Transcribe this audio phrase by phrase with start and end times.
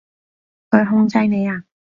[0.71, 1.63] 佢控制你呀？